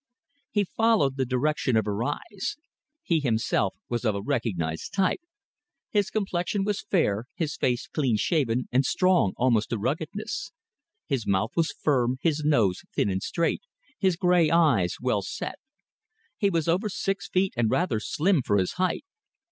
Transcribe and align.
He 0.49 0.63
followed 0.63 1.15
the 1.15 1.27
direction 1.27 1.77
of 1.77 1.85
her 1.85 2.03
eyes. 2.03 2.57
He 3.03 3.19
himself 3.19 3.75
was 3.87 4.03
of 4.03 4.15
a 4.15 4.21
recognised 4.23 4.93
type. 4.95 5.21
His 5.91 6.09
complexion 6.09 6.63
was 6.63 6.81
fair, 6.81 7.25
his 7.35 7.55
face 7.55 7.85
clean 7.85 8.17
shaven 8.17 8.67
and 8.71 8.83
strong 8.83 9.33
almost 9.37 9.69
to 9.69 9.77
ruggedness. 9.77 10.53
His 11.05 11.27
mouth 11.27 11.51
was 11.55 11.71
firm, 11.71 12.17
his 12.19 12.41
nose 12.43 12.81
thin 12.95 13.11
and 13.11 13.21
straight, 13.21 13.61
his 13.99 14.15
grey 14.15 14.49
eyes 14.49 14.95
well 14.99 15.21
set. 15.21 15.59
He 16.35 16.49
was 16.49 16.67
over 16.67 16.89
six 16.89 17.29
feet 17.29 17.53
and 17.55 17.69
rather 17.69 17.99
slim 17.99 18.41
for 18.41 18.57
his 18.57 18.71
height. 18.81 19.05